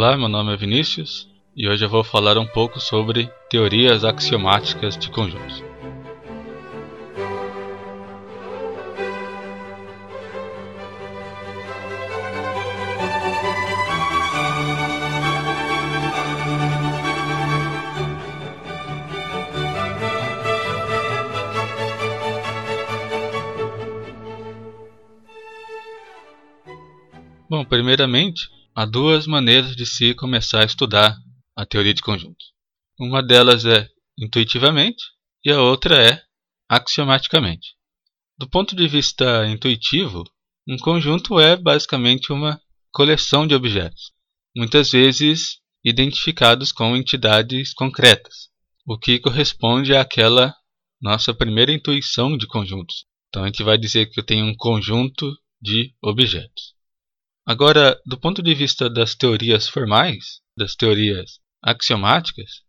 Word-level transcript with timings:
Olá, 0.00 0.16
meu 0.16 0.28
nome 0.28 0.54
é 0.54 0.56
Vinícius 0.56 1.28
e 1.56 1.68
hoje 1.68 1.84
eu 1.84 1.88
vou 1.88 2.04
falar 2.04 2.38
um 2.38 2.46
pouco 2.46 2.78
sobre 2.78 3.28
teorias 3.50 4.04
axiomáticas 4.04 4.96
de 4.96 5.10
conjuntos. 5.10 5.60
Bom, 27.50 27.64
primeiramente, 27.64 28.48
há 28.78 28.84
duas 28.84 29.26
maneiras 29.26 29.74
de 29.74 29.84
se 29.84 30.14
começar 30.14 30.60
a 30.60 30.64
estudar 30.64 31.16
a 31.56 31.66
teoria 31.66 31.92
de 31.92 32.00
conjuntos. 32.00 32.52
Uma 32.96 33.20
delas 33.20 33.64
é 33.64 33.88
intuitivamente 34.16 35.02
e 35.44 35.50
a 35.50 35.60
outra 35.60 36.00
é 36.00 36.22
axiomaticamente. 36.68 37.70
Do 38.38 38.48
ponto 38.48 38.76
de 38.76 38.86
vista 38.86 39.48
intuitivo, 39.48 40.22
um 40.68 40.76
conjunto 40.76 41.40
é 41.40 41.56
basicamente 41.56 42.32
uma 42.32 42.60
coleção 42.92 43.48
de 43.48 43.54
objetos, 43.56 44.12
muitas 44.56 44.92
vezes 44.92 45.58
identificados 45.84 46.70
com 46.70 46.96
entidades 46.96 47.74
concretas, 47.74 48.48
o 48.86 48.96
que 48.96 49.18
corresponde 49.18 49.92
àquela 49.92 50.54
nossa 51.02 51.34
primeira 51.34 51.72
intuição 51.72 52.36
de 52.36 52.46
conjuntos. 52.46 53.06
Então 53.28 53.42
a 53.42 53.46
gente 53.46 53.64
vai 53.64 53.76
dizer 53.76 54.06
que 54.06 54.20
eu 54.20 54.24
tenho 54.24 54.46
um 54.46 54.54
conjunto 54.54 55.36
de 55.60 55.92
objetos. 56.00 56.77
Agora, 57.50 57.98
do 58.04 58.20
ponto 58.20 58.42
de 58.42 58.54
vista 58.54 58.90
das 58.90 59.14
teorias 59.14 59.66
formais, 59.66 60.42
das 60.54 60.74
teorias 60.74 61.40
axiomáticas, 61.62 62.60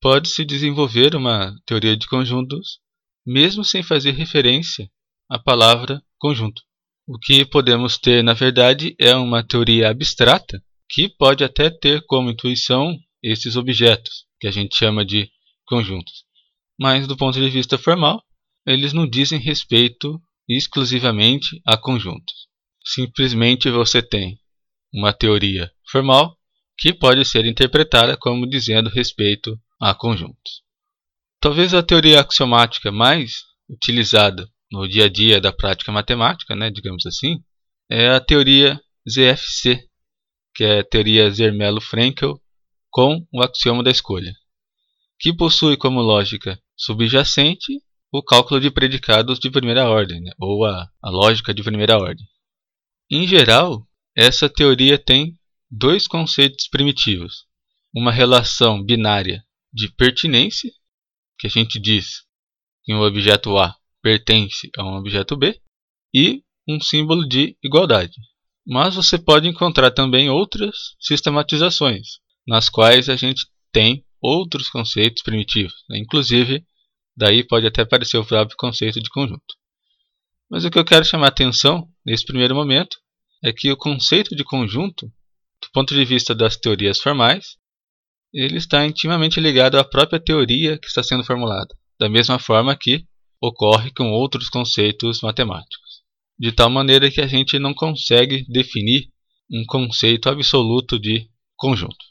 pode-se 0.00 0.44
desenvolver 0.44 1.14
uma 1.14 1.54
teoria 1.64 1.96
de 1.96 2.08
conjuntos 2.08 2.80
mesmo 3.24 3.64
sem 3.64 3.80
fazer 3.80 4.10
referência 4.10 4.90
à 5.30 5.38
palavra 5.38 6.02
conjunto. 6.18 6.60
O 7.06 7.16
que 7.16 7.44
podemos 7.44 7.96
ter, 7.96 8.24
na 8.24 8.32
verdade, 8.32 8.92
é 8.98 9.14
uma 9.14 9.46
teoria 9.46 9.88
abstrata 9.88 10.60
que 10.90 11.08
pode 11.08 11.44
até 11.44 11.70
ter 11.70 12.04
como 12.04 12.28
intuição 12.28 12.98
esses 13.22 13.54
objetos, 13.54 14.26
que 14.40 14.48
a 14.48 14.50
gente 14.50 14.76
chama 14.76 15.04
de 15.04 15.30
conjuntos. 15.64 16.24
Mas, 16.76 17.06
do 17.06 17.16
ponto 17.16 17.38
de 17.38 17.48
vista 17.48 17.78
formal, 17.78 18.20
eles 18.66 18.92
não 18.92 19.08
dizem 19.08 19.38
respeito 19.38 20.20
exclusivamente 20.48 21.62
a 21.64 21.76
conjuntos 21.76 22.47
simplesmente 22.88 23.70
você 23.70 24.00
tem 24.00 24.38
uma 24.92 25.12
teoria 25.12 25.70
formal 25.90 26.38
que 26.76 26.94
pode 26.94 27.22
ser 27.24 27.44
interpretada 27.44 28.16
como 28.16 28.48
dizendo 28.48 28.88
respeito 28.88 29.58
a 29.78 29.94
conjuntos. 29.94 30.62
Talvez 31.38 31.74
a 31.74 31.82
teoria 31.82 32.20
axiomática 32.20 32.90
mais 32.90 33.42
utilizada 33.68 34.48
no 34.72 34.88
dia 34.88 35.04
a 35.04 35.08
dia 35.08 35.40
da 35.40 35.52
prática 35.52 35.92
matemática, 35.92 36.56
né, 36.56 36.70
digamos 36.70 37.04
assim, 37.04 37.42
é 37.90 38.08
a 38.08 38.20
teoria 38.20 38.80
ZFC, 39.08 39.86
que 40.54 40.64
é 40.64 40.78
a 40.80 40.84
teoria 40.84 41.30
Zermelo-Frankel 41.30 42.40
com 42.90 43.26
o 43.32 43.42
axioma 43.42 43.82
da 43.82 43.90
escolha, 43.90 44.32
que 45.20 45.32
possui 45.34 45.76
como 45.76 46.00
lógica 46.00 46.58
subjacente 46.74 47.80
o 48.10 48.22
cálculo 48.22 48.60
de 48.60 48.70
predicados 48.70 49.38
de 49.38 49.50
primeira 49.50 49.88
ordem, 49.88 50.22
né, 50.22 50.30
ou 50.40 50.64
a, 50.64 50.88
a 51.02 51.10
lógica 51.10 51.52
de 51.52 51.62
primeira 51.62 51.98
ordem. 51.98 52.26
Em 53.10 53.26
geral, 53.26 53.88
essa 54.14 54.50
teoria 54.50 54.98
tem 54.98 55.34
dois 55.70 56.06
conceitos 56.06 56.68
primitivos: 56.68 57.46
uma 57.94 58.12
relação 58.12 58.84
binária 58.84 59.42
de 59.72 59.90
pertinência, 59.94 60.70
que 61.38 61.46
a 61.46 61.50
gente 61.50 61.80
diz 61.80 62.26
que 62.84 62.92
um 62.92 63.00
objeto 63.00 63.56
A 63.56 63.74
pertence 64.02 64.70
a 64.76 64.84
um 64.84 64.96
objeto 64.96 65.36
B, 65.36 65.58
e 66.14 66.42
um 66.68 66.80
símbolo 66.80 67.26
de 67.26 67.56
igualdade. 67.62 68.14
Mas 68.66 68.94
você 68.94 69.18
pode 69.18 69.48
encontrar 69.48 69.90
também 69.90 70.28
outras 70.28 70.76
sistematizações, 71.00 72.18
nas 72.46 72.68
quais 72.68 73.08
a 73.08 73.16
gente 73.16 73.46
tem 73.72 74.04
outros 74.20 74.68
conceitos 74.68 75.22
primitivos. 75.22 75.72
Né? 75.88 75.98
Inclusive, 75.98 76.62
daí 77.16 77.42
pode 77.42 77.66
até 77.66 77.82
aparecer 77.82 78.18
o 78.18 78.26
próprio 78.26 78.56
conceito 78.58 79.00
de 79.00 79.08
conjunto. 79.08 79.56
Mas 80.50 80.64
o 80.64 80.70
que 80.70 80.78
eu 80.78 80.84
quero 80.84 81.04
chamar 81.04 81.26
a 81.26 81.28
atenção 81.28 81.88
nesse 82.08 82.24
primeiro 82.24 82.54
momento 82.54 82.96
é 83.44 83.52
que 83.52 83.70
o 83.70 83.76
conceito 83.76 84.34
de 84.34 84.42
conjunto, 84.42 85.06
do 85.06 85.68
ponto 85.74 85.94
de 85.94 86.04
vista 86.06 86.34
das 86.34 86.56
teorias 86.56 86.98
formais, 86.98 87.58
ele 88.32 88.56
está 88.56 88.86
intimamente 88.86 89.38
ligado 89.38 89.78
à 89.78 89.84
própria 89.84 90.18
teoria 90.18 90.78
que 90.78 90.86
está 90.86 91.02
sendo 91.02 91.22
formulada, 91.22 91.68
da 92.00 92.08
mesma 92.08 92.38
forma 92.38 92.74
que 92.74 93.04
ocorre 93.42 93.90
com 93.92 94.10
outros 94.10 94.48
conceitos 94.48 95.20
matemáticos, 95.20 96.02
de 96.38 96.50
tal 96.50 96.70
maneira 96.70 97.10
que 97.10 97.20
a 97.20 97.26
gente 97.26 97.58
não 97.58 97.74
consegue 97.74 98.44
definir 98.48 99.10
um 99.50 99.64
conceito 99.66 100.30
absoluto 100.30 100.98
de 100.98 101.28
conjunto. 101.56 102.06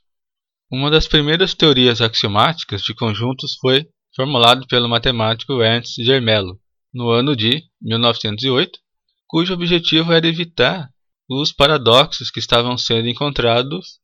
Uma 0.72 0.92
das 0.92 1.08
primeiras 1.08 1.56
teorias 1.56 2.02
axiomáticas 2.02 2.84
de 2.84 2.94
conjuntos 2.94 3.58
foi 3.60 3.88
formulada 4.16 4.64
pelo 4.68 4.88
matemático 4.88 5.62
Ernst 5.62 5.96
Zermelo, 6.04 6.60
no 6.94 7.10
ano 7.10 7.36
de 7.36 7.64
1908, 7.82 8.80
cujo 9.28 9.54
objetivo 9.54 10.14
era 10.14 10.28
evitar 10.28 10.90
os 11.30 11.52
paradoxos 11.52 12.32
que 12.32 12.40
estavam 12.40 12.78
sendo 12.78 13.08
encontrados 13.08 14.00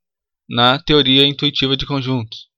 na 0.48 0.78
teoria 0.78 1.26
intuitiva 1.26 1.78
de 1.78 1.86
conjuntos. 1.86 2.50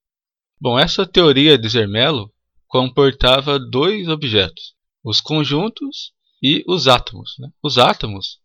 Bom, 0.59 0.79
essa 0.79 1.05
teoria 1.05 1.57
de 1.57 1.69
Zermelo 1.69 2.33
comportava 2.67 3.59
dois 3.59 4.07
objetos, 4.07 4.73
os 5.03 5.21
conjuntos 5.21 6.11
e 6.41 6.63
os 6.67 6.87
átomos. 6.87 7.35
Né? 7.39 7.49
Os 7.63 7.77
átomos 7.77 8.39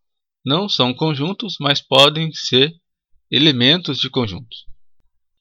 não 0.45 0.69
são 0.69 0.93
conjuntos, 0.93 1.57
mas 1.59 1.81
podem 1.81 2.33
ser 2.33 2.75
elementos 3.31 3.99
de 3.99 4.11
conjuntos. 4.11 4.67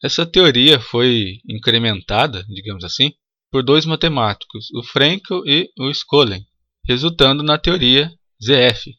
Essa 0.02 0.26
teoria 0.26 0.80
foi 0.80 1.40
incrementada, 1.48 2.46
digamos 2.48 2.84
assim, 2.84 3.12
por 3.52 3.64
dois 3.64 3.86
matemáticos, 3.86 4.70
o 4.74 4.84
Frenkel 4.84 5.42
e 5.46 5.70
o 5.78 5.90
Skolem, 5.90 6.46
resultando 6.88 7.44
na 7.44 7.58
teoria 7.58 8.12
ZF, 8.44 8.94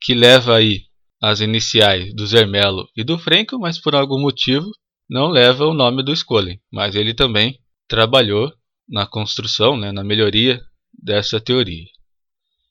que 0.00 0.14
leva 0.14 0.56
aí 0.56 0.82
as 1.20 1.40
iniciais 1.40 2.14
do 2.14 2.26
Zermelo 2.26 2.88
e 2.96 3.02
do 3.02 3.18
Frenkel, 3.18 3.58
mas 3.58 3.80
por 3.80 3.94
algum 3.94 4.20
motivo 4.20 4.70
não 5.08 5.28
leva 5.28 5.66
o 5.66 5.74
nome 5.74 6.02
do 6.02 6.12
Skolem. 6.12 6.60
Mas 6.72 6.94
ele 6.94 7.14
também 7.14 7.58
trabalhou 7.88 8.52
na 8.88 9.06
construção, 9.06 9.76
né, 9.76 9.92
na 9.92 10.04
melhoria 10.04 10.60
dessa 10.92 11.40
teoria. 11.40 11.86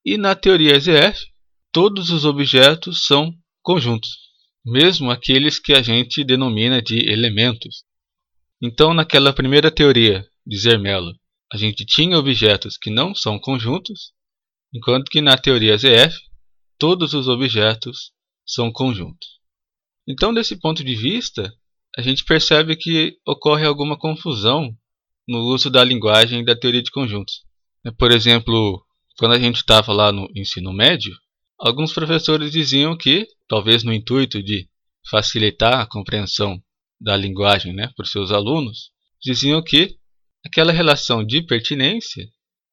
E 0.06 0.18
na 0.18 0.36
teoria 0.36 0.80
ZF, 0.80 1.20
todos 1.72 2.10
os 2.10 2.26
objetos 2.26 3.06
são 3.06 3.34
conjuntos, 3.62 4.10
mesmo 4.64 5.10
aqueles 5.12 5.60
que 5.60 5.74
a 5.74 5.82
gente 5.82 6.24
denomina 6.24 6.82
de 6.82 7.10
elementos. 7.10 7.84
Então, 8.62 8.94
naquela 8.94 9.34
primeira 9.34 9.70
teoria 9.72 10.26
de 10.46 10.58
Zermelo, 10.58 11.14
a 11.52 11.58
gente 11.58 11.86
tinha 11.86 12.18
objetos 12.18 12.78
que 12.78 12.90
não 12.90 13.14
são 13.14 13.40
conjuntos, 13.40 14.12
enquanto 14.74 15.10
que 15.10 15.22
na 15.22 15.38
teoria 15.38 15.78
ZF, 15.78 16.18
todos 16.78 17.14
os 17.14 17.28
objetos 17.28 18.12
são 18.46 18.72
conjuntos. 18.72 19.40
Então, 20.08 20.34
desse 20.34 20.56
ponto 20.60 20.84
de 20.84 20.96
vista, 20.96 21.52
a 21.98 22.02
gente 22.02 22.24
percebe 22.24 22.76
que 22.76 23.18
ocorre 23.26 23.66
alguma 23.66 23.98
confusão 23.98 24.76
no 25.28 25.40
uso 25.54 25.70
da 25.70 25.84
linguagem 25.84 26.42
e 26.42 26.46
da 26.46 26.56
teoria 26.56 26.84
de 26.84 26.92
conjuntos. 26.92 27.44
Por 27.98 28.12
exemplo, 28.12 28.86
quando 29.18 29.34
a 29.34 29.40
gente 29.40 29.58
estava 29.58 29.94
lá 29.94 30.12
no 30.12 30.30
ensino 30.36 30.74
médio, 30.74 31.16
alguns 31.58 31.94
professores 31.94 32.52
diziam 32.52 32.98
que, 32.98 33.28
talvez 33.48 33.84
no 33.84 33.94
intuito 33.94 34.44
de 34.44 34.70
facilitar 35.10 35.80
a 35.80 35.88
compreensão 35.88 36.62
da 37.00 37.16
linguagem 37.16 37.74
né, 37.74 37.92
para 37.96 38.04
os 38.04 38.12
seus 38.12 38.32
alunos, 38.32 38.92
diziam 39.22 39.64
que 39.64 39.98
aquela 40.46 40.72
relação 40.72 41.26
de 41.26 41.42
pertinência 41.42 42.28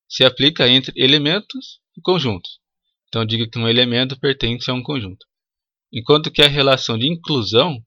se 0.09 0.25
aplica 0.25 0.69
entre 0.69 0.93
elementos 0.97 1.81
e 1.97 2.01
conjuntos. 2.03 2.62
Então, 3.13 3.27
diga 3.27 3.47
que 3.47 3.59
um 3.59 3.69
elemento 3.69 4.19
pertence 4.19 4.71
a 4.71 4.75
um 4.75 4.83
conjunto 4.83 5.27
enquanto 5.93 6.31
que 6.31 6.41
a 6.41 6.49
relação 6.49 6.99
de 6.99 7.07
inclusão 7.07 7.79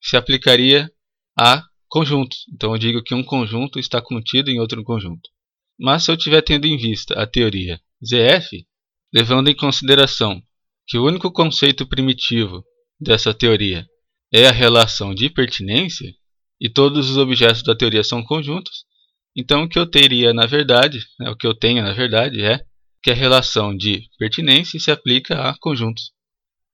se 0.00 0.16
aplicaria 0.16 0.90
a 1.38 1.62
conjuntos. 1.88 2.46
Então 2.54 2.72
eu 2.72 2.78
digo 2.78 3.02
que 3.02 3.14
um 3.14 3.22
conjunto 3.22 3.78
está 3.78 4.00
contido 4.00 4.50
em 4.50 4.58
outro 4.58 4.82
conjunto. 4.82 5.28
Mas 5.78 6.04
se 6.04 6.10
eu 6.10 6.14
estiver 6.14 6.40
tendo 6.40 6.66
em 6.66 6.76
vista 6.76 7.14
a 7.20 7.26
teoria 7.26 7.80
ZF, 8.02 8.66
levando 9.12 9.48
em 9.48 9.54
consideração 9.54 10.40
que 10.86 10.96
o 10.96 11.04
único 11.04 11.30
conceito 11.30 11.86
primitivo 11.86 12.64
dessa 12.98 13.34
teoria 13.34 13.86
é 14.32 14.46
a 14.46 14.52
relação 14.52 15.14
de 15.14 15.28
pertinência, 15.28 16.12
e 16.60 16.68
todos 16.68 17.08
os 17.08 17.16
objetos 17.16 17.62
da 17.62 17.74
teoria 17.74 18.04
são 18.04 18.22
conjuntos, 18.22 18.84
então 19.34 19.62
o 19.62 19.68
que 19.68 19.78
eu 19.78 19.86
teria 19.86 20.34
na 20.34 20.46
verdade, 20.46 21.04
né, 21.18 21.30
o 21.30 21.36
que 21.36 21.46
eu 21.46 21.54
tenho 21.54 21.82
na 21.82 21.92
verdade 21.92 22.42
é 22.42 22.60
que 23.02 23.10
a 23.10 23.14
relação 23.14 23.76
de 23.76 24.08
pertinência 24.18 24.78
se 24.78 24.90
aplica 24.90 25.48
a 25.48 25.56
conjuntos. 25.58 26.12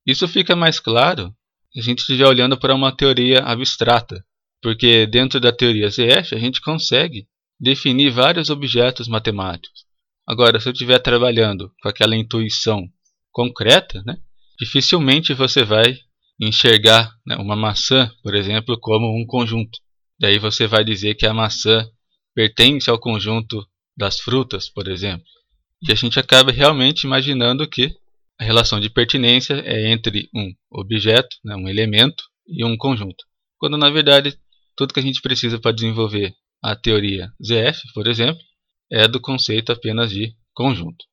Isso 0.06 0.26
fica 0.26 0.56
mais 0.56 0.78
claro 0.78 1.34
a 1.76 1.81
gente 1.81 1.99
estiver 1.99 2.26
olhando 2.26 2.58
para 2.58 2.75
uma 2.75 2.94
teoria 2.94 3.40
abstrata, 3.40 4.25
porque 4.62 5.06
dentro 5.06 5.38
da 5.38 5.52
teoria 5.52 5.90
ZF 5.90 6.34
a 6.34 6.38
gente 6.38 6.61
consegue 6.61 7.28
definir 7.61 8.11
vários 8.11 8.49
objetos 8.49 9.08
matemáticos. 9.08 9.84
Agora, 10.26 10.58
se 10.58 10.69
eu 10.69 10.73
estiver 10.73 10.99
trabalhando 10.99 11.70
com 11.82 11.88
aquela 11.88 12.17
intuição 12.17 12.88
concreta, 13.31 14.02
né, 14.06 14.17
dificilmente 14.58 15.34
você 15.34 15.64
vai 15.64 15.99
enxergar 16.40 17.12
né, 17.26 17.37
uma 17.37 17.55
maçã, 17.55 18.11
por 18.22 18.34
exemplo, 18.34 18.79
como 18.81 19.06
um 19.06 19.26
conjunto. 19.26 19.79
Daí 20.19 20.38
você 20.38 20.67
vai 20.67 20.82
dizer 20.82 21.14
que 21.14 21.26
a 21.26 21.34
maçã 21.34 21.87
pertence 22.34 22.88
ao 22.88 22.99
conjunto 22.99 23.67
das 23.96 24.19
frutas, 24.19 24.69
por 24.69 24.88
exemplo. 24.88 25.26
E 25.88 25.93
a 25.93 25.94
gente 25.94 26.19
acaba 26.19 26.50
realmente 26.50 27.05
imaginando 27.05 27.69
que 27.69 27.94
a 28.38 28.44
relação 28.44 28.81
de 28.81 28.91
pertinência 28.91 29.55
é 29.65 29.91
entre 29.91 30.29
um 30.35 30.53
objeto, 30.71 31.37
né, 31.44 31.56
um 31.56 31.69
elemento, 31.69 32.23
e 32.49 32.65
um 32.65 32.77
conjunto. 32.77 33.25
Quando 33.59 33.77
na 33.77 33.91
verdade 33.91 34.38
tudo 34.77 34.93
que 34.93 35.00
a 35.00 35.03
gente 35.03 35.21
precisa 35.21 35.59
para 35.59 35.73
desenvolver 35.73 36.33
a 36.62 36.77
teoria 36.77 37.31
ZF, 37.43 37.81
por 37.94 38.06
exemplo, 38.06 38.41
é 38.91 39.09
do 39.09 39.21
conceito 39.21 39.73
apenas 39.73 40.11
de 40.11 40.35
conjunto. 40.55 41.05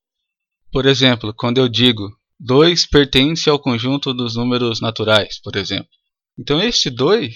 Por 0.71 0.85
exemplo, 0.85 1.33
quando 1.33 1.59
eu 1.59 1.69
digo 1.69 2.09
2 2.39 2.87
pertence 2.87 3.49
ao 3.49 3.59
conjunto 3.59 4.13
dos 4.13 4.35
números 4.35 4.81
naturais, 4.81 5.39
por 5.41 5.55
exemplo. 5.55 5.89
Então 6.37 6.61
esse 6.61 6.89
2, 6.89 7.33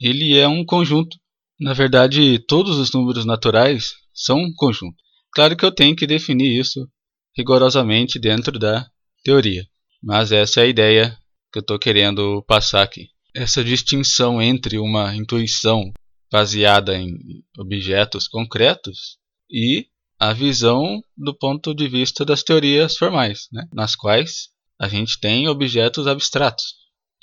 ele 0.00 0.38
é 0.38 0.46
um 0.46 0.64
conjunto. 0.64 1.16
Na 1.58 1.72
verdade, 1.72 2.38
todos 2.46 2.78
os 2.78 2.92
números 2.92 3.24
naturais 3.24 3.92
são 4.12 4.38
um 4.38 4.52
conjunto. 4.54 5.03
Claro 5.34 5.56
que 5.56 5.64
eu 5.64 5.72
tenho 5.72 5.96
que 5.96 6.06
definir 6.06 6.60
isso 6.60 6.88
rigorosamente 7.36 8.18
dentro 8.18 8.56
da 8.58 8.88
teoria, 9.24 9.66
mas 10.00 10.30
essa 10.30 10.60
é 10.60 10.64
a 10.64 10.68
ideia 10.68 11.18
que 11.52 11.58
eu 11.58 11.60
estou 11.60 11.78
querendo 11.78 12.42
passar 12.46 12.82
aqui. 12.82 13.08
Essa 13.34 13.64
distinção 13.64 14.40
entre 14.40 14.78
uma 14.78 15.14
intuição 15.16 15.92
baseada 16.30 16.96
em 16.96 17.16
objetos 17.58 18.28
concretos 18.28 19.18
e 19.50 19.88
a 20.20 20.32
visão 20.32 21.02
do 21.16 21.36
ponto 21.36 21.74
de 21.74 21.88
vista 21.88 22.24
das 22.24 22.44
teorias 22.44 22.96
formais, 22.96 23.48
né, 23.52 23.66
nas 23.72 23.96
quais 23.96 24.50
a 24.78 24.88
gente 24.88 25.18
tem 25.18 25.48
objetos 25.48 26.06
abstratos. 26.06 26.74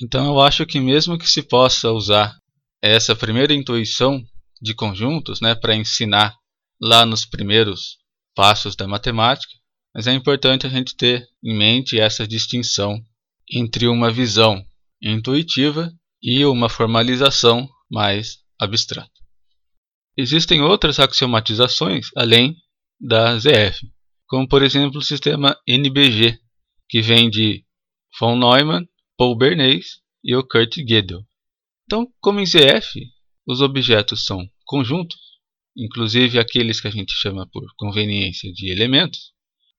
Então 0.01 0.25
eu 0.25 0.41
acho 0.41 0.65
que 0.65 0.79
mesmo 0.81 1.17
que 1.17 1.29
se 1.29 1.41
possa 1.41 1.91
usar 1.91 2.35
essa 2.81 3.15
primeira 3.15 3.53
intuição 3.53 4.21
de 4.61 4.73
conjuntos 4.73 5.39
né, 5.39 5.55
para 5.55 5.75
ensinar 5.75 6.35
lá 6.81 7.05
nos 7.05 7.25
primeiros 7.25 8.00
passos 8.35 8.75
da 8.75 8.87
matemática, 8.87 9.53
mas 9.93 10.07
é 10.07 10.13
importante 10.13 10.65
a 10.65 10.69
gente 10.69 10.95
ter 10.95 11.27
em 11.43 11.57
mente 11.57 11.99
essa 11.99 12.27
distinção 12.27 12.97
entre 13.51 13.87
uma 13.87 14.11
visão 14.11 14.65
intuitiva 15.01 15.91
e 16.21 16.45
uma 16.45 16.69
formalização 16.69 17.67
mais 17.89 18.37
abstrata. 18.59 19.11
Existem 20.15 20.61
outras 20.61 20.99
axiomatizações 20.99 22.09
além 22.15 22.55
da 22.99 23.37
ZF, 23.37 23.91
como 24.27 24.47
por 24.47 24.61
exemplo 24.61 24.99
o 24.99 25.03
sistema 25.03 25.57
NBG, 25.67 26.39
que 26.87 27.01
vem 27.01 27.29
de 27.29 27.65
von 28.19 28.37
Neumann, 28.37 28.87
Paul 29.17 29.35
Bernays 29.35 30.01
e 30.23 30.35
o 30.35 30.43
Kurt 30.45 30.77
Gödel. 30.77 31.25
Então, 31.85 32.07
como 32.19 32.39
em 32.39 32.45
ZF, 32.45 32.99
os 33.47 33.61
objetos 33.61 34.23
são 34.25 34.47
conjuntos, 34.65 35.17
inclusive 35.75 36.39
aqueles 36.39 36.79
que 36.81 36.87
a 36.87 36.91
gente 36.91 37.13
chama 37.13 37.47
por 37.51 37.63
conveniência 37.77 38.51
de 38.51 38.71
elementos, 38.71 39.31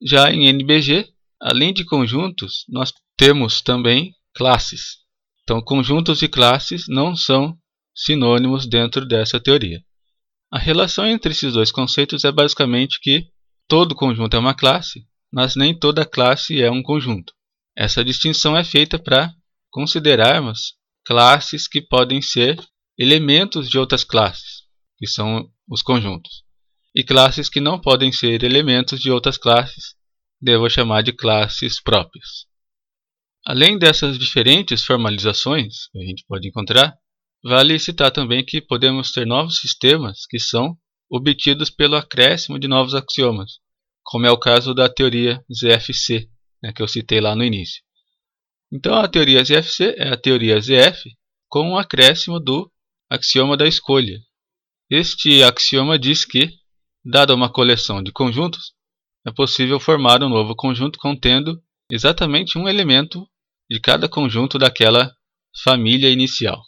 já 0.02 0.32
em 0.32 0.46
NBG, 0.46 1.08
além 1.40 1.72
de 1.72 1.84
conjuntos, 1.84 2.64
nós 2.68 2.92
temos 3.16 3.60
também 3.60 4.12
classes. 4.34 4.98
Então, 5.42 5.60
conjuntos 5.60 6.22
e 6.22 6.28
classes 6.28 6.86
não 6.88 7.14
são 7.14 7.56
sinônimos 7.94 8.66
dentro 8.66 9.06
dessa 9.06 9.40
teoria. 9.40 9.82
A 10.50 10.58
relação 10.58 11.06
entre 11.06 11.32
esses 11.32 11.52
dois 11.52 11.70
conceitos 11.70 12.24
é 12.24 12.32
basicamente 12.32 12.98
que 13.00 13.26
todo 13.68 13.94
conjunto 13.94 14.36
é 14.36 14.38
uma 14.38 14.54
classe, 14.54 15.06
mas 15.32 15.56
nem 15.56 15.76
toda 15.76 16.04
classe 16.04 16.60
é 16.60 16.70
um 16.70 16.82
conjunto. 16.82 17.32
Essa 17.76 18.04
distinção 18.04 18.56
é 18.56 18.62
feita 18.62 18.98
para 18.98 19.32
considerarmos 19.70 20.74
classes 21.04 21.66
que 21.66 21.80
podem 21.80 22.20
ser 22.20 22.62
elementos 22.98 23.68
de 23.68 23.78
outras 23.78 24.04
classes, 24.04 24.62
que 24.98 25.06
são 25.06 25.50
os 25.72 25.82
conjuntos, 25.82 26.44
e 26.94 27.02
classes 27.02 27.48
que 27.48 27.60
não 27.60 27.80
podem 27.80 28.12
ser 28.12 28.44
elementos 28.44 29.00
de 29.00 29.10
outras 29.10 29.38
classes, 29.38 29.94
devo 30.40 30.68
chamar 30.68 31.02
de 31.02 31.12
classes 31.12 31.80
próprias. 31.80 32.46
Além 33.46 33.78
dessas 33.78 34.18
diferentes 34.18 34.84
formalizações 34.84 35.88
que 35.90 35.98
a 35.98 36.04
gente 36.04 36.24
pode 36.28 36.46
encontrar, 36.46 36.96
Vale 37.44 37.76
citar 37.80 38.12
também 38.12 38.44
que 38.44 38.60
podemos 38.60 39.10
ter 39.10 39.26
novos 39.26 39.58
sistemas 39.58 40.26
que 40.30 40.38
são 40.38 40.78
obtidos 41.10 41.70
pelo 41.70 41.96
acréscimo 41.96 42.56
de 42.56 42.68
novos 42.68 42.94
axiomas, 42.94 43.58
como 44.04 44.26
é 44.26 44.30
o 44.30 44.38
caso 44.38 44.72
da 44.72 44.88
teoria 44.88 45.44
ZFC, 45.52 46.28
né, 46.62 46.72
que 46.72 46.80
eu 46.80 46.86
citei 46.86 47.20
lá 47.20 47.34
no 47.34 47.42
início. 47.42 47.82
Então 48.72 48.94
a 48.94 49.08
teoria 49.08 49.42
ZFC 49.42 49.96
é 49.98 50.10
a 50.10 50.16
teoria 50.16 50.60
ZF 50.60 51.10
com 51.48 51.70
o 51.70 51.72
um 51.72 51.76
acréscimo 51.76 52.38
do 52.38 52.70
axioma 53.10 53.56
da 53.56 53.66
escolha. 53.66 54.20
Este 54.94 55.42
axioma 55.42 55.98
diz 55.98 56.22
que, 56.22 56.50
dada 57.02 57.34
uma 57.34 57.50
coleção 57.50 58.02
de 58.02 58.12
conjuntos, 58.12 58.74
é 59.26 59.32
possível 59.32 59.80
formar 59.80 60.22
um 60.22 60.28
novo 60.28 60.54
conjunto 60.54 60.98
contendo 60.98 61.58
exatamente 61.90 62.58
um 62.58 62.68
elemento 62.68 63.26
de 63.70 63.80
cada 63.80 64.06
conjunto 64.06 64.58
daquela 64.58 65.10
família 65.64 66.10
inicial. 66.10 66.62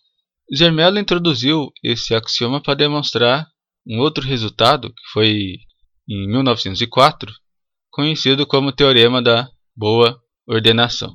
Zermelo 0.57 0.99
introduziu 0.99 1.71
esse 1.83 2.15
axioma 2.15 2.63
para 2.63 2.73
demonstrar 2.73 3.47
um 3.87 3.99
outro 3.99 4.25
resultado, 4.25 4.89
que 4.89 5.13
foi 5.13 5.59
em 6.09 6.27
1904, 6.27 7.31
conhecido 7.91 8.47
como 8.47 8.73
Teorema 8.73 9.21
da 9.21 9.51
Boa 9.77 10.19
Ordenação. 10.49 11.15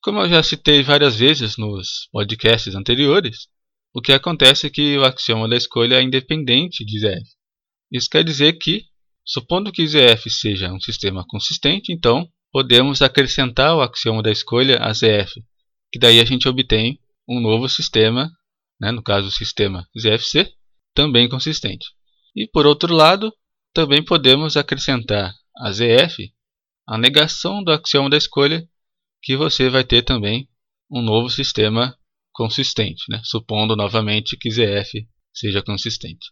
Como 0.00 0.20
eu 0.20 0.28
já 0.28 0.44
citei 0.44 0.84
várias 0.84 1.16
vezes 1.16 1.56
nos 1.56 2.08
podcasts 2.12 2.76
anteriores, 2.76 3.48
o 3.94 4.00
que 4.00 4.12
acontece 4.12 4.66
é 4.66 4.70
que 4.70 4.96
o 4.98 5.04
axioma 5.04 5.48
da 5.48 5.56
escolha 5.56 5.96
é 5.96 6.02
independente 6.02 6.84
de 6.84 7.00
ZF. 7.00 7.30
Isso 7.90 8.08
quer 8.08 8.24
dizer 8.24 8.54
que, 8.54 8.84
supondo 9.24 9.72
que 9.72 9.86
ZF 9.86 10.30
seja 10.30 10.72
um 10.72 10.80
sistema 10.80 11.24
consistente, 11.28 11.92
então 11.92 12.28
podemos 12.52 13.02
acrescentar 13.02 13.74
o 13.74 13.80
axioma 13.80 14.22
da 14.22 14.30
escolha 14.30 14.78
a 14.80 14.92
ZF, 14.92 15.42
que 15.92 15.98
daí 15.98 16.20
a 16.20 16.24
gente 16.24 16.48
obtém 16.48 16.98
um 17.28 17.40
novo 17.40 17.68
sistema 17.68 18.30
né, 18.80 18.90
no 18.90 19.02
caso 19.02 19.28
o 19.28 19.30
sistema 19.30 19.86
ZFC, 19.96 20.50
também 20.94 21.28
consistente. 21.28 21.86
E 22.34 22.48
por 22.48 22.66
outro 22.66 22.94
lado, 22.94 23.32
também 23.74 24.02
podemos 24.02 24.56
acrescentar 24.56 25.32
a 25.58 25.70
ZF 25.70 26.32
a 26.86 26.98
negação 26.98 27.62
do 27.62 27.70
axioma 27.70 28.10
da 28.10 28.16
escolha, 28.16 28.66
que 29.22 29.36
você 29.36 29.68
vai 29.68 29.84
ter 29.84 30.02
também 30.02 30.48
um 30.90 31.00
novo 31.00 31.30
sistema 31.30 31.96
consistente, 32.40 33.04
né, 33.10 33.20
supondo 33.22 33.76
novamente 33.76 34.34
que 34.34 34.50
ZF 34.50 35.06
seja 35.30 35.62
consistente. 35.62 36.30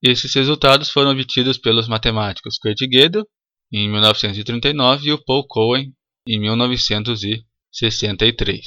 Esses 0.00 0.32
resultados 0.32 0.90
foram 0.90 1.10
obtidos 1.10 1.58
pelos 1.58 1.88
matemáticos 1.88 2.56
Kurt 2.56 2.78
Gödel 2.88 3.26
em 3.72 3.90
1939 3.90 5.08
e 5.08 5.12
o 5.12 5.20
Paul 5.24 5.44
Cohen 5.48 5.92
em 6.24 6.38
1963. 6.38 8.64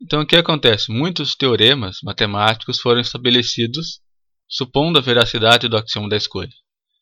Então 0.00 0.22
o 0.22 0.26
que 0.26 0.36
acontece? 0.36 0.92
Muitos 0.92 1.34
teoremas 1.34 1.96
matemáticos 2.04 2.78
foram 2.78 3.00
estabelecidos 3.00 4.00
supondo 4.48 5.00
a 5.00 5.02
veracidade 5.02 5.66
do 5.66 5.76
axioma 5.76 6.08
da 6.08 6.16
escolha. 6.16 6.54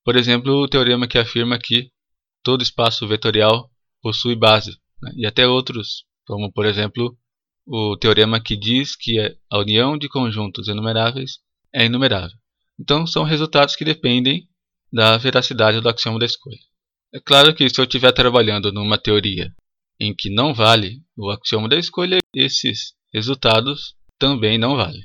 Por 0.02 0.16
exemplo, 0.16 0.62
o 0.62 0.66
teorema 0.66 1.06
que 1.06 1.18
afirma 1.18 1.58
que 1.58 1.90
todo 2.42 2.62
espaço 2.62 3.06
vetorial 3.06 3.70
possui 4.00 4.34
base, 4.34 4.78
né? 5.02 5.12
e 5.14 5.26
até 5.26 5.46
outros, 5.46 6.06
como 6.26 6.50
por 6.50 6.64
exemplo 6.64 7.14
o 7.70 7.98
teorema 7.98 8.40
que 8.40 8.56
diz 8.56 8.96
que 8.96 9.18
a 9.50 9.58
união 9.58 9.98
de 9.98 10.08
conjuntos 10.08 10.68
enumeráveis 10.68 11.38
é 11.70 11.84
inumerável. 11.84 12.36
Então 12.80 13.06
são 13.06 13.24
resultados 13.24 13.76
que 13.76 13.84
dependem 13.84 14.48
da 14.90 15.18
veracidade 15.18 15.78
do 15.78 15.88
axioma 15.88 16.18
da 16.18 16.24
escolha. 16.24 16.56
É 17.12 17.20
claro 17.20 17.54
que 17.54 17.68
se 17.68 17.78
eu 17.78 17.84
estiver 17.84 18.10
trabalhando 18.12 18.72
numa 18.72 18.96
teoria 18.96 19.54
em 20.00 20.14
que 20.14 20.30
não 20.30 20.54
vale 20.54 21.02
o 21.14 21.30
axioma 21.30 21.68
da 21.68 21.76
escolha, 21.76 22.18
esses 22.34 22.94
resultados 23.12 23.94
também 24.18 24.56
não 24.56 24.76
valem. 24.76 25.04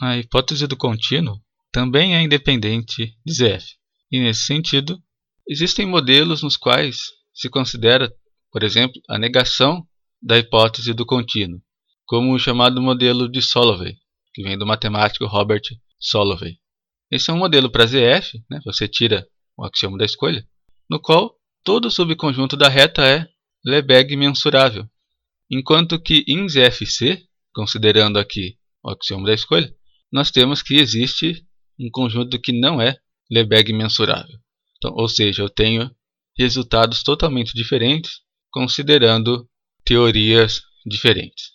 A 0.00 0.16
hipótese 0.16 0.66
do 0.66 0.76
contínuo 0.76 1.38
também 1.70 2.16
é 2.16 2.22
independente 2.22 3.14
de 3.24 3.32
ZF, 3.32 3.76
e 4.10 4.20
nesse 4.20 4.42
sentido, 4.42 5.02
existem 5.46 5.84
modelos 5.84 6.42
nos 6.42 6.56
quais 6.56 6.96
se 7.34 7.50
considera, 7.50 8.10
por 8.50 8.62
exemplo, 8.62 9.00
a 9.08 9.18
negação 9.18 9.86
da 10.22 10.38
hipótese 10.38 10.94
do 10.94 11.04
contínuo, 11.04 11.60
como 12.06 12.32
o 12.32 12.38
chamado 12.38 12.80
modelo 12.80 13.28
de 13.28 13.42
Solovey, 13.42 13.96
que 14.32 14.42
vem 14.42 14.56
do 14.56 14.66
matemático 14.66 15.26
Robert 15.26 15.62
Solovey. 15.98 16.58
Esse 17.10 17.30
é 17.30 17.34
um 17.34 17.38
modelo 17.38 17.70
para 17.70 17.86
ZF, 17.86 18.42
né? 18.50 18.60
você 18.64 18.86
tira 18.88 19.26
o 19.56 19.64
axioma 19.64 19.98
da 19.98 20.04
escolha, 20.04 20.46
no 20.88 21.00
qual 21.00 21.34
todo 21.64 21.90
subconjunto 21.90 22.56
da 22.56 22.68
reta 22.68 23.06
é 23.06 23.26
Lebesgue 23.64 24.16
mensurável, 24.16 24.88
enquanto 25.50 26.00
que 26.00 26.24
em 26.26 26.48
ZFC 26.48 27.26
considerando 27.52 28.18
aqui 28.18 28.56
o 28.82 28.90
axioma 28.90 29.26
da 29.26 29.34
escolha, 29.34 29.72
nós 30.10 30.30
temos 30.30 30.62
que 30.62 30.74
existe 30.76 31.46
um 31.78 31.90
conjunto 31.90 32.40
que 32.40 32.52
não 32.52 32.80
é 32.80 32.96
Lebesgue 33.30 33.72
mensurável. 33.72 34.36
Então, 34.76 34.92
ou 34.94 35.08
seja, 35.08 35.42
eu 35.42 35.48
tenho 35.48 35.90
resultados 36.36 37.02
totalmente 37.02 37.52
diferentes 37.54 38.20
considerando 38.50 39.48
teorias 39.84 40.62
diferentes. 40.86 41.52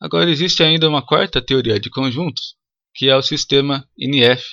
Agora 0.00 0.30
existe 0.30 0.62
ainda 0.62 0.88
uma 0.88 1.04
quarta 1.04 1.42
teoria 1.42 1.78
de 1.80 1.90
conjuntos, 1.90 2.54
que 2.94 3.08
é 3.08 3.16
o 3.16 3.22
sistema 3.22 3.88
NF, 3.98 4.44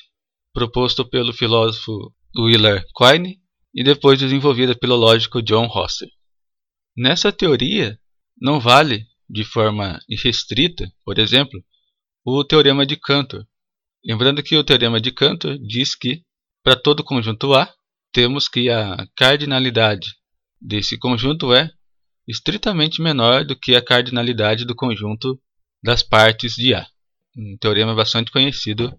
proposto 0.53 1.07
pelo 1.07 1.33
filósofo 1.33 2.13
Willard 2.37 2.85
Quine 2.97 3.39
e 3.73 3.83
depois 3.83 4.19
desenvolvida 4.19 4.75
pelo 4.75 4.95
lógico 4.95 5.41
John 5.41 5.67
Rosser. 5.67 6.09
Nessa 6.95 7.31
teoria, 7.31 7.99
não 8.39 8.59
vale 8.59 9.05
de 9.29 9.43
forma 9.43 9.99
irrestrita, 10.07 10.91
por 11.03 11.19
exemplo, 11.19 11.63
o 12.23 12.43
teorema 12.43 12.85
de 12.85 12.95
Cantor. 12.95 13.45
Lembrando 14.03 14.41
que 14.41 14.55
o 14.55 14.63
teorema 14.63 14.99
de 14.99 15.11
Cantor 15.11 15.57
diz 15.59 15.95
que, 15.95 16.23
para 16.63 16.75
todo 16.75 17.03
conjunto 17.03 17.53
A, 17.53 17.71
temos 18.11 18.47
que 18.47 18.69
a 18.69 19.05
cardinalidade 19.15 20.15
desse 20.59 20.97
conjunto 20.97 21.53
é 21.53 21.69
estritamente 22.27 23.01
menor 23.01 23.45
do 23.45 23.55
que 23.55 23.75
a 23.75 23.81
cardinalidade 23.81 24.65
do 24.65 24.75
conjunto 24.75 25.39
das 25.83 26.01
partes 26.01 26.55
de 26.55 26.73
A. 26.73 26.85
Um 27.37 27.57
teorema 27.59 27.93
bastante 27.93 28.31
conhecido 28.31 28.93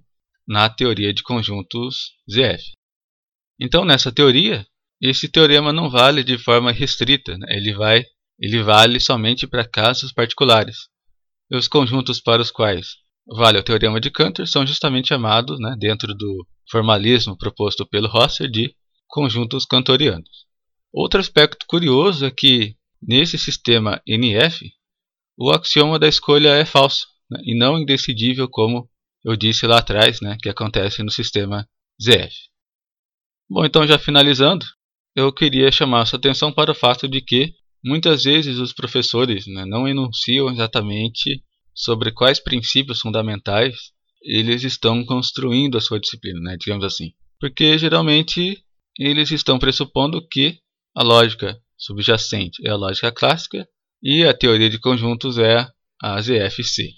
na 0.46 0.68
teoria 0.68 1.12
de 1.12 1.22
conjuntos 1.22 2.12
ZF. 2.30 2.72
Então, 3.60 3.84
nessa 3.84 4.12
teoria, 4.12 4.66
esse 5.00 5.28
teorema 5.28 5.72
não 5.72 5.90
vale 5.90 6.22
de 6.22 6.38
forma 6.38 6.70
restrita, 6.70 7.36
né? 7.36 7.46
ele, 7.50 7.72
vai, 7.74 8.04
ele 8.38 8.62
vale 8.62 9.00
somente 9.00 9.46
para 9.46 9.66
casos 9.66 10.12
particulares. 10.12 10.88
E 11.50 11.56
os 11.56 11.68
conjuntos 11.68 12.20
para 12.20 12.42
os 12.42 12.50
quais 12.50 13.06
vale 13.26 13.58
o 13.58 13.62
teorema 13.62 14.00
de 14.00 14.10
Cantor 14.10 14.46
são 14.46 14.66
justamente 14.66 15.08
chamados, 15.08 15.58
né, 15.58 15.74
dentro 15.78 16.14
do 16.14 16.46
formalismo 16.70 17.36
proposto 17.36 17.86
pelo 17.86 18.08
Rosser, 18.08 18.48
de 18.48 18.74
conjuntos 19.06 19.64
cantorianos. 19.64 20.46
Outro 20.92 21.20
aspecto 21.20 21.66
curioso 21.66 22.24
é 22.24 22.30
que, 22.30 22.76
nesse 23.02 23.38
sistema 23.38 24.00
NF, 24.06 24.70
o 25.38 25.50
axioma 25.50 25.98
da 25.98 26.08
escolha 26.08 26.50
é 26.50 26.64
falso, 26.64 27.06
né, 27.30 27.40
e 27.44 27.56
não 27.56 27.78
indecidível 27.78 28.48
como 28.48 28.88
eu 29.24 29.36
disse 29.36 29.66
lá 29.66 29.78
atrás, 29.78 30.20
né, 30.20 30.36
que 30.40 30.48
acontece 30.48 31.02
no 31.02 31.10
sistema 31.10 31.68
ZF. 32.00 32.34
Bom, 33.48 33.64
então 33.64 33.86
já 33.86 33.98
finalizando, 33.98 34.64
eu 35.14 35.32
queria 35.32 35.70
chamar 35.70 36.06
sua 36.06 36.18
atenção 36.18 36.52
para 36.52 36.72
o 36.72 36.74
fato 36.74 37.08
de 37.08 37.20
que 37.20 37.54
muitas 37.84 38.24
vezes 38.24 38.58
os 38.58 38.72
professores 38.72 39.46
né, 39.46 39.64
não 39.64 39.86
enunciam 39.86 40.50
exatamente 40.50 41.42
sobre 41.74 42.10
quais 42.12 42.40
princípios 42.40 43.00
fundamentais 43.00 43.74
eles 44.22 44.64
estão 44.64 45.04
construindo 45.04 45.78
a 45.78 45.80
sua 45.80 46.00
disciplina, 46.00 46.40
né, 46.40 46.56
digamos 46.58 46.84
assim. 46.84 47.12
Porque 47.38 47.78
geralmente 47.78 48.62
eles 48.98 49.30
estão 49.30 49.58
pressupondo 49.58 50.26
que 50.26 50.58
a 50.94 51.02
lógica 51.02 51.60
subjacente 51.76 52.66
é 52.66 52.70
a 52.70 52.76
lógica 52.76 53.12
clássica 53.12 53.66
e 54.02 54.24
a 54.24 54.34
teoria 54.34 54.70
de 54.70 54.78
conjuntos 54.78 55.38
é 55.38 55.66
a 56.02 56.20
ZFC. 56.20 56.90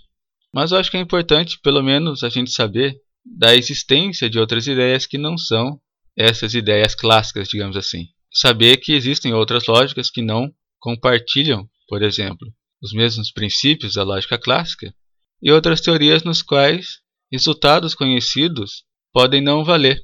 Mas 0.52 0.72
eu 0.72 0.78
acho 0.78 0.90
que 0.90 0.96
é 0.96 1.00
importante, 1.00 1.58
pelo 1.62 1.82
menos, 1.82 2.22
a 2.22 2.28
gente 2.28 2.50
saber 2.50 2.96
da 3.24 3.54
existência 3.54 4.30
de 4.30 4.38
outras 4.38 4.66
ideias 4.66 5.06
que 5.06 5.18
não 5.18 5.36
são 5.36 5.80
essas 6.16 6.54
ideias 6.54 6.94
clássicas, 6.94 7.48
digamos 7.48 7.76
assim. 7.76 8.08
Saber 8.32 8.78
que 8.78 8.92
existem 8.92 9.32
outras 9.32 9.66
lógicas 9.66 10.10
que 10.10 10.22
não 10.22 10.52
compartilham, 10.78 11.68
por 11.86 12.02
exemplo, 12.02 12.52
os 12.82 12.92
mesmos 12.92 13.30
princípios 13.30 13.94
da 13.94 14.02
lógica 14.02 14.38
clássica, 14.38 14.94
e 15.42 15.50
outras 15.50 15.80
teorias 15.80 16.24
nos 16.24 16.42
quais 16.42 17.00
resultados 17.30 17.94
conhecidos 17.94 18.84
podem 19.12 19.40
não 19.40 19.64
valer, 19.64 20.02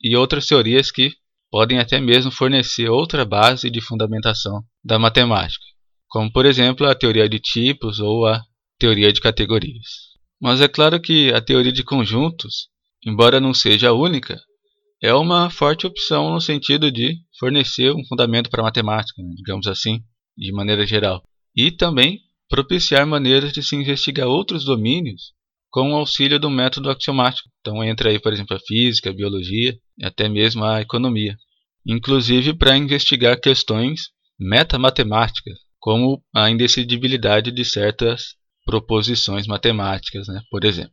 e 0.00 0.16
outras 0.16 0.46
teorias 0.46 0.90
que 0.90 1.12
podem 1.50 1.78
até 1.78 2.00
mesmo 2.00 2.30
fornecer 2.30 2.88
outra 2.88 3.24
base 3.24 3.70
de 3.70 3.80
fundamentação 3.80 4.62
da 4.84 4.98
matemática, 4.98 5.64
como 6.08 6.30
por 6.32 6.46
exemplo 6.46 6.86
a 6.86 6.94
teoria 6.94 7.28
de 7.28 7.38
tipos 7.38 8.00
ou 8.00 8.26
a 8.26 8.42
teoria 8.78 9.12
de 9.12 9.20
categorias. 9.20 9.86
Mas 10.40 10.60
é 10.60 10.68
claro 10.68 11.00
que 11.00 11.32
a 11.32 11.40
teoria 11.40 11.72
de 11.72 11.82
conjuntos, 11.82 12.68
embora 13.04 13.40
não 13.40 13.54
seja 13.54 13.88
a 13.88 13.94
única, 13.94 14.38
é 15.02 15.14
uma 15.14 15.50
forte 15.50 15.86
opção 15.86 16.32
no 16.32 16.40
sentido 16.40 16.90
de 16.90 17.16
fornecer 17.38 17.92
um 17.92 18.04
fundamento 18.06 18.50
para 18.50 18.62
a 18.62 18.64
matemática, 18.64 19.22
né, 19.22 19.30
digamos 19.36 19.66
assim, 19.66 20.00
de 20.36 20.52
maneira 20.52 20.86
geral, 20.86 21.22
e 21.54 21.70
também 21.70 22.20
propiciar 22.48 23.06
maneiras 23.06 23.52
de 23.52 23.62
se 23.62 23.76
investigar 23.76 24.26
outros 24.26 24.64
domínios 24.64 25.32
com 25.70 25.92
o 25.92 25.96
auxílio 25.96 26.38
do 26.38 26.50
método 26.50 26.90
axiomático. 26.90 27.48
Então 27.60 27.82
entra 27.82 28.10
aí, 28.10 28.18
por 28.18 28.32
exemplo, 28.32 28.56
a 28.56 28.60
física, 28.60 29.10
a 29.10 29.14
biologia 29.14 29.76
até 30.02 30.28
mesmo 30.28 30.64
a 30.64 30.80
economia. 30.80 31.36
Inclusive 31.86 32.54
para 32.54 32.76
investigar 32.76 33.40
questões 33.40 34.10
metamatemáticas, 34.38 35.58
como 35.78 36.22
a 36.34 36.50
indecidibilidade 36.50 37.50
de 37.50 37.64
certas 37.64 38.34
proposições 38.64 39.46
matemáticas, 39.46 40.26
né, 40.26 40.42
por 40.50 40.64
exemplo. 40.64 40.92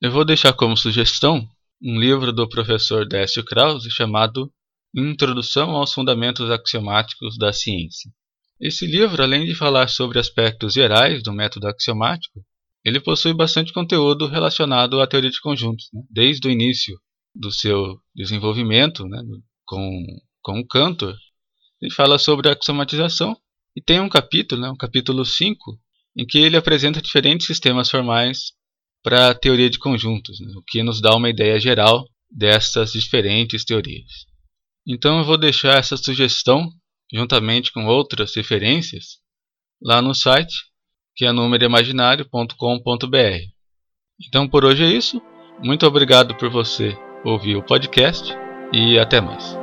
Eu 0.00 0.10
vou 0.10 0.24
deixar 0.24 0.52
como 0.54 0.76
sugestão 0.76 1.46
um 1.82 1.98
livro 1.98 2.32
do 2.32 2.48
professor 2.48 3.06
Décio 3.06 3.44
Krause 3.44 3.90
chamado 3.90 4.50
Introdução 4.94 5.70
aos 5.70 5.92
Fundamentos 5.92 6.50
Axiomáticos 6.50 7.36
da 7.36 7.52
Ciência. 7.52 8.10
Esse 8.60 8.86
livro, 8.86 9.22
além 9.22 9.46
de 9.46 9.54
falar 9.54 9.88
sobre 9.88 10.18
aspectos 10.18 10.74
gerais 10.74 11.22
do 11.22 11.32
método 11.32 11.68
axiomático, 11.68 12.44
ele 12.84 13.00
possui 13.00 13.32
bastante 13.34 13.72
conteúdo 13.72 14.26
relacionado 14.26 15.00
à 15.00 15.06
teoria 15.06 15.30
de 15.30 15.40
conjuntos, 15.40 15.88
né? 15.92 16.02
desde 16.10 16.48
o 16.48 16.50
início 16.50 16.98
do 17.34 17.50
seu 17.50 17.98
desenvolvimento 18.14 19.06
né? 19.06 19.22
com, 19.64 20.04
com 20.42 20.60
o 20.60 20.66
Cantor. 20.66 21.16
Ele 21.80 21.92
fala 21.92 22.18
sobre 22.18 22.48
a 22.48 22.52
axiomatização 22.52 23.36
e 23.76 23.82
tem 23.82 24.00
um 24.00 24.08
capítulo, 24.08 24.60
né? 24.60 24.70
um 24.70 24.76
capítulo 24.76 25.24
5, 25.24 25.78
em 26.16 26.26
que 26.26 26.38
ele 26.38 26.56
apresenta 26.56 27.00
diferentes 27.00 27.46
sistemas 27.46 27.88
formais 27.90 28.52
para 29.02 29.30
a 29.30 29.34
teoria 29.34 29.70
de 29.70 29.78
conjuntos, 29.78 30.38
né, 30.40 30.52
o 30.56 30.62
que 30.62 30.82
nos 30.82 31.00
dá 31.00 31.16
uma 31.16 31.30
ideia 31.30 31.58
geral 31.58 32.06
dessas 32.30 32.92
diferentes 32.92 33.64
teorias. 33.64 34.26
Então 34.86 35.18
eu 35.18 35.24
vou 35.24 35.38
deixar 35.38 35.78
essa 35.78 35.96
sugestão, 35.96 36.70
juntamente 37.12 37.72
com 37.72 37.86
outras 37.86 38.36
referências, 38.36 39.18
lá 39.82 40.00
no 40.02 40.14
site, 40.14 40.54
que 41.16 41.24
é 41.24 41.32
numeroimaginário.com.br. 41.32 43.42
Então 44.26 44.46
por 44.48 44.64
hoje 44.64 44.84
é 44.84 44.90
isso. 44.90 45.20
Muito 45.62 45.86
obrigado 45.86 46.34
por 46.36 46.50
você 46.50 46.96
ouvir 47.24 47.56
o 47.56 47.62
podcast 47.62 48.36
e 48.72 48.98
até 48.98 49.20
mais. 49.20 49.59